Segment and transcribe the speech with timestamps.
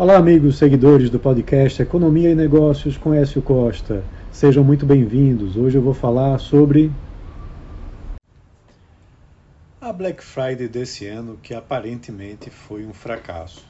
[0.00, 4.02] Olá, amigos seguidores do podcast Economia e Negócios com Écio Costa.
[4.32, 5.58] Sejam muito bem-vindos.
[5.58, 6.90] Hoje eu vou falar sobre
[9.78, 13.62] a Black Friday desse ano, que aparentemente foi um fracasso.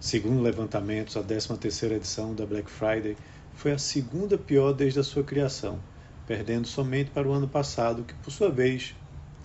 [0.00, 3.16] Segundo levantamentos, a 13ª edição da Black Friday
[3.54, 5.78] foi a segunda pior desde a sua criação,
[6.26, 8.96] perdendo somente para o ano passado, que por sua vez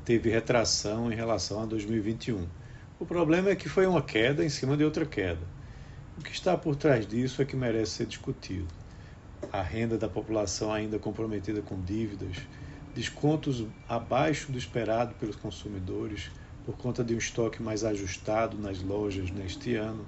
[0.04, 2.48] teve retração em relação a 2021.
[3.00, 5.61] O problema é que foi uma queda em cima de outra queda.
[6.22, 8.68] O que está por trás disso é que merece ser discutido.
[9.52, 12.38] A renda da população ainda comprometida com dívidas,
[12.94, 16.30] descontos abaixo do esperado pelos consumidores
[16.64, 20.06] por conta de um estoque mais ajustado nas lojas neste ano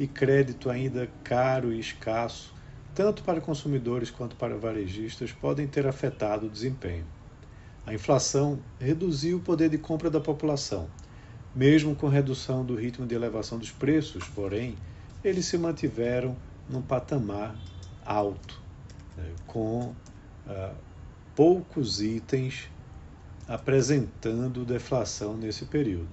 [0.00, 2.52] e crédito ainda caro e escasso,
[2.92, 7.06] tanto para consumidores quanto para varejistas, podem ter afetado o desempenho.
[7.86, 10.90] A inflação reduziu o poder de compra da população.
[11.54, 14.76] Mesmo com redução do ritmo de elevação dos preços, porém,
[15.28, 16.36] eles se mantiveram
[16.68, 17.56] num patamar
[18.04, 18.60] alto,
[19.16, 19.92] né, com
[20.46, 20.72] ah,
[21.34, 22.70] poucos itens
[23.48, 26.08] apresentando deflação nesse período.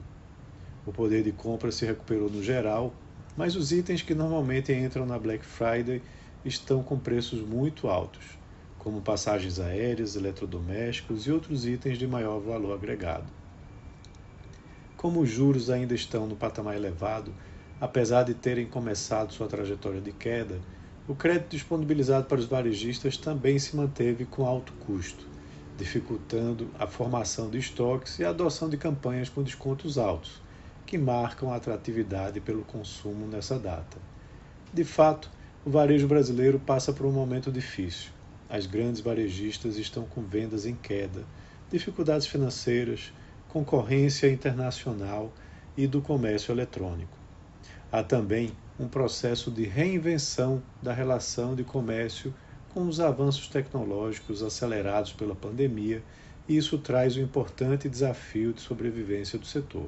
[0.85, 2.93] O poder de compra se recuperou no geral,
[3.37, 6.01] mas os itens que normalmente entram na Black Friday
[6.43, 8.37] estão com preços muito altos,
[8.77, 13.25] como passagens aéreas, eletrodomésticos e outros itens de maior valor agregado.
[14.97, 17.33] Como os juros ainda estão no patamar elevado,
[17.83, 20.57] Apesar de terem começado sua trajetória de queda,
[21.05, 25.27] o crédito disponibilizado para os varejistas também se manteve com alto custo,
[25.77, 30.41] dificultando a formação de estoques e a adoção de campanhas com descontos altos,
[30.85, 33.97] que marcam a atratividade pelo consumo nessa data.
[34.73, 35.29] De fato,
[35.65, 38.11] o varejo brasileiro passa por um momento difícil.
[38.47, 41.25] As grandes varejistas estão com vendas em queda,
[41.69, 43.11] dificuldades financeiras,
[43.49, 45.33] concorrência internacional
[45.75, 47.22] e do comércio eletrônico.
[47.93, 48.49] Há também
[48.79, 52.33] um processo de reinvenção da relação de comércio
[52.73, 56.01] com os avanços tecnológicos acelerados pela pandemia,
[56.49, 59.87] e isso traz um importante desafio de sobrevivência do setor.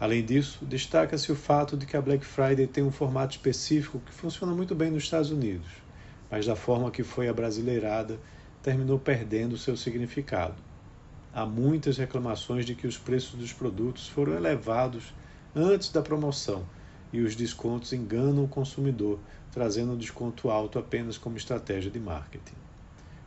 [0.00, 4.14] Além disso, destaca-se o fato de que a Black Friday tem um formato específico que
[4.14, 5.68] funciona muito bem nos Estados Unidos,
[6.30, 8.18] mas da forma que foi abrasileirada,
[8.62, 10.56] terminou perdendo seu significado.
[11.30, 15.12] Há muitas reclamações de que os preços dos produtos foram elevados
[15.54, 16.64] antes da promoção
[17.12, 19.18] e os descontos enganam o consumidor,
[19.50, 22.54] trazendo um desconto alto apenas como estratégia de marketing.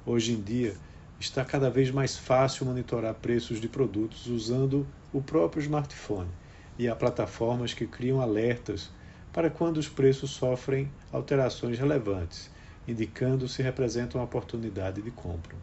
[0.06, 0.76] Hoje em dia,
[1.20, 6.30] está cada vez mais fácil monitorar preços de produtos usando o próprio smartphone
[6.78, 8.90] e há plataformas que criam alertas
[9.32, 12.50] para quando os preços sofrem alterações relevantes,
[12.88, 15.56] indicando se representam uma oportunidade de compra.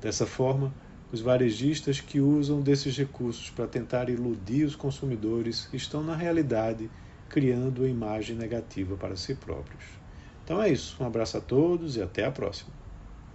[0.00, 0.72] Dessa forma,
[1.12, 6.90] os varejistas que usam desses recursos para tentar iludir os consumidores estão, na realidade,
[7.32, 9.82] criando uma imagem negativa para si próprios.
[10.44, 11.02] Então é isso.
[11.02, 12.81] Um abraço a todos e até a próxima.